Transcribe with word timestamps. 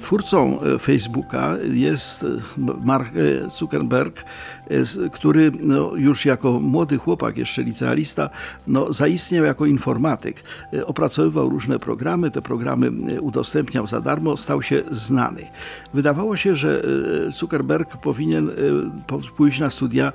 Twórcą 0.00 0.60
e, 0.60 0.78
Facebooka 0.78 1.56
jest 1.72 2.22
e, 2.22 2.26
Mark 2.84 3.10
Zuckerberg, 3.58 4.24
który 5.12 5.52
no, 5.60 5.92
już 5.96 6.24
jako 6.24 6.60
młody 6.60 6.98
chłopak, 6.98 7.38
jeszcze 7.38 7.62
licealista, 7.62 8.30
no, 8.66 8.92
zaistniał 8.92 9.44
jako 9.44 9.66
informatyk. 9.66 10.42
Opracowywał 10.86 11.48
różne 11.48 11.78
programy, 11.78 12.30
te 12.30 12.42
programy 12.42 12.90
udostępniał 13.20 13.86
za 13.86 14.00
darmo, 14.00 14.36
stał 14.36 14.62
się 14.62 14.82
znany. 14.90 15.46
Wydawało 15.94 16.36
się, 16.36 16.56
że 16.56 16.82
Zuckerberg 17.30 17.96
powinien 17.96 18.50
pójść 19.36 19.60
na 19.60 19.70
studia 19.70 20.12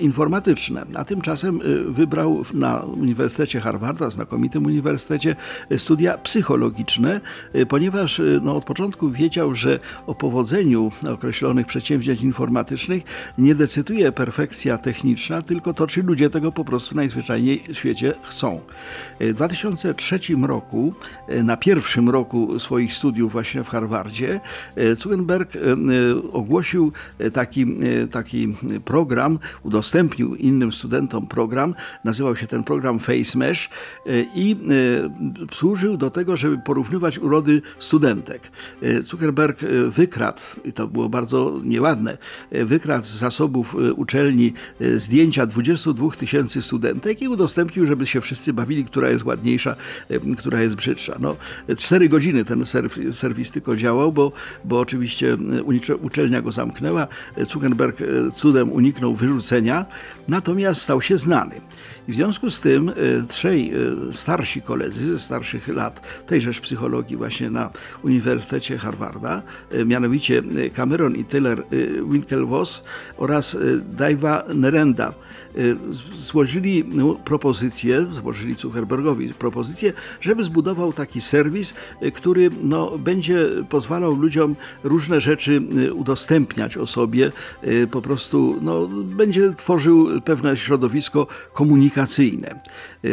informatyczne, 0.00 0.84
a 0.94 1.04
tymczasem 1.04 1.60
wybrał 1.88 2.44
na 2.54 2.80
Uniwersytecie 2.80 3.60
Harvarda, 3.60 4.10
znakomitym 4.10 4.66
uniwersytecie, 4.66 5.36
studia 5.76 6.18
psychologiczne, 6.18 7.20
ponieważ 7.68 8.20
no, 8.42 8.56
od 8.56 8.64
początku 8.64 9.01
wiedział, 9.10 9.54
że 9.54 9.78
o 10.06 10.14
powodzeniu 10.14 10.92
określonych 11.10 11.66
przedsięwzięć 11.66 12.22
informatycznych 12.22 13.02
nie 13.38 13.54
decyduje 13.54 14.12
perfekcja 14.12 14.78
techniczna, 14.78 15.42
tylko 15.42 15.74
to, 15.74 15.86
czy 15.86 16.02
ludzie 16.02 16.30
tego 16.30 16.52
po 16.52 16.64
prostu 16.64 16.96
najzwyczajniej 16.96 17.64
w 17.68 17.76
świecie 17.76 18.14
chcą. 18.22 18.60
W 19.20 19.32
2003 19.32 20.20
roku, 20.42 20.94
na 21.28 21.56
pierwszym 21.56 22.10
roku 22.10 22.60
swoich 22.60 22.94
studiów 22.94 23.32
właśnie 23.32 23.64
w 23.64 23.68
Harvardzie, 23.68 24.40
Zuckerberg 24.96 25.56
e, 25.56 25.60
ogłosił 26.32 26.92
taki, 27.32 27.66
taki 28.10 28.56
program, 28.84 29.38
udostępnił 29.62 30.34
innym 30.34 30.72
studentom 30.72 31.26
program, 31.26 31.74
nazywał 32.04 32.36
się 32.36 32.46
ten 32.46 32.64
program 32.64 32.98
Face 32.98 33.38
Mesh 33.38 33.70
e, 34.06 34.10
i 34.34 34.52
e, 34.52 35.54
służył 35.54 35.96
do 35.96 36.10
tego, 36.10 36.36
żeby 36.36 36.58
porównywać 36.58 37.18
urody 37.18 37.62
studentek. 37.78 38.50
Zuckerberg 39.02 39.62
e, 39.62 39.66
wykradł, 39.90 40.40
i 40.64 40.72
to 40.72 40.88
było 40.88 41.08
bardzo 41.08 41.60
nieładne, 41.64 42.18
e, 42.50 42.64
wykradł 42.64 43.04
z 43.06 43.10
zasobów 43.10 43.74
e, 43.74 43.92
uczelni 43.92 44.52
zdjęcia 44.96 45.46
22 45.46 46.10
tysięcy 46.10 46.62
studentek 46.62 47.22
i 47.22 47.28
udostępnił, 47.28 47.86
żeby 47.86 48.06
się 48.06 48.20
wszyscy 48.20 48.52
bawili, 48.52 48.84
która 48.84 49.08
jest 49.08 49.24
ładniejsza, 49.24 49.76
która 50.38 50.62
jest 50.62 50.74
brzydsza. 50.74 51.16
No, 51.20 51.36
cztery 51.76 52.08
godziny 52.08 52.44
ten 52.44 52.66
serwis, 52.66 53.18
serwis 53.18 53.50
tylko 53.50 53.76
działał, 53.76 54.12
bo, 54.12 54.32
bo 54.64 54.80
oczywiście 54.80 55.36
uczelnia 56.02 56.42
go 56.42 56.52
zamknęła. 56.52 57.06
Zuckerberg 57.50 57.98
cudem 58.36 58.72
uniknął 58.72 59.14
wyrzucenia, 59.14 59.86
natomiast 60.28 60.82
stał 60.82 61.02
się 61.02 61.18
znany. 61.18 61.60
W 62.08 62.14
związku 62.14 62.50
z 62.50 62.60
tym 62.60 62.92
trzej 63.28 63.72
starsi 64.12 64.62
koledzy 64.62 65.12
ze 65.12 65.18
starszych 65.18 65.68
lat 65.68 66.00
tejżeż 66.26 66.60
psychologii 66.60 67.16
właśnie 67.16 67.50
na 67.50 67.70
Uniwersytecie 68.02 68.71
Harvarda, 68.78 69.42
e, 69.70 69.84
mianowicie 69.84 70.42
e, 70.42 70.70
Cameron 70.70 71.16
i 71.16 71.24
Taylor 71.24 71.64
e, 71.70 72.02
Winklevoss 72.02 72.82
oraz 73.16 73.56
Daiva 73.96 74.44
Nerenda 74.54 75.12
złożyli 76.16 76.84
no, 76.86 77.14
propozycję, 77.14 78.06
złożyli 78.10 78.54
Zuckerbergowi 78.54 79.34
propozycję, 79.34 79.92
żeby 80.20 80.44
zbudował 80.44 80.92
taki 80.92 81.20
serwis, 81.20 81.74
który 82.14 82.50
no, 82.62 82.98
będzie 82.98 83.48
pozwalał 83.68 84.14
ludziom 84.14 84.56
różne 84.84 85.20
rzeczy 85.20 85.62
udostępniać 85.94 86.76
o 86.76 86.86
sobie, 86.86 87.32
po 87.90 88.02
prostu 88.02 88.58
no, 88.62 88.86
będzie 89.04 89.52
tworzył 89.56 90.08
pewne 90.24 90.56
środowisko 90.56 91.26
komunikacyjne. 91.52 92.60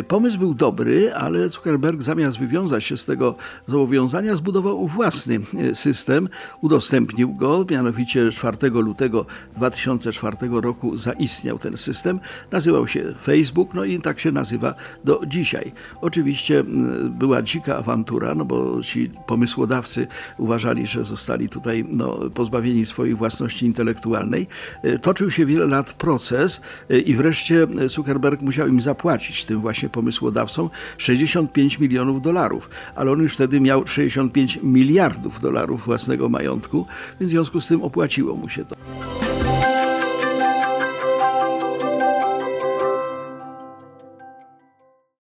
Pomysł 0.08 0.38
był 0.38 0.54
dobry, 0.54 1.14
ale 1.14 1.50
Zuckerberg 1.50 2.02
zamiast 2.02 2.40
wywiązać 2.40 2.84
się 2.84 2.98
z 2.98 3.06
tego 3.06 3.36
zobowiązania, 3.68 4.36
zbudował 4.36 4.88
własny 4.88 5.40
system, 5.74 6.30
udostępnił 6.62 7.34
go, 7.34 7.66
mianowicie 7.72 8.32
4 8.32 8.58
lutego 8.70 9.26
2004 9.56 10.38
roku 10.52 10.98
zaistniał 10.98 11.60
ten 11.60 11.78
system. 11.78 12.09
Nazywał 12.52 12.88
się 12.88 13.14
Facebook, 13.24 13.74
no 13.74 13.86
i 13.86 14.02
tak 14.02 14.20
się 14.20 14.32
nazywa 14.32 14.74
do 15.04 15.22
dzisiaj. 15.28 15.72
Oczywiście 16.02 16.64
była 17.10 17.42
dzika 17.42 17.78
awantura, 17.78 18.36
no 18.36 18.46
bo 18.46 18.84
ci 18.84 19.12
pomysłodawcy 19.28 20.08
uważali, 20.38 20.88
że 20.88 21.04
zostali 21.04 21.50
tutaj 21.50 21.86
no, 21.90 22.18
pozbawieni 22.34 22.86
swojej 22.86 23.16
własności 23.16 23.66
intelektualnej. 23.66 24.48
E, 24.84 25.00
toczył 25.00 25.32
się 25.32 25.46
wiele 25.46 25.66
lat 25.66 25.94
proces 25.94 26.62
e, 26.90 27.00
i 27.00 27.16
wreszcie 27.16 27.68
Zuckerberg 27.86 28.42
musiał 28.42 28.68
im 28.68 28.82
zapłacić, 28.82 29.46
tym 29.46 29.62
właśnie 29.62 29.90
pomysłodawcom, 29.90 30.70
65 30.98 31.80
milionów 31.80 32.22
dolarów, 32.22 32.70
ale 32.96 33.12
on 33.12 33.22
już 33.22 33.34
wtedy 33.34 33.62
miał 33.62 33.88
65 33.88 34.60
miliardów 34.64 35.42
dolarów 35.42 35.86
własnego 35.86 36.30
majątku, 36.30 36.86
więc 37.20 37.30
w 37.30 37.34
związku 37.34 37.62
z 37.62 37.68
tym 37.68 37.82
opłaciło 37.82 38.36
mu 38.36 38.50
się 38.50 38.66
to. 38.66 38.76